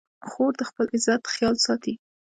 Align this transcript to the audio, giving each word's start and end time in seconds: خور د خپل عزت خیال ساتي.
خور 0.29 0.51
د 0.59 0.61
خپل 0.69 0.85
عزت 0.95 1.21
خیال 1.33 1.55
ساتي. 1.65 1.93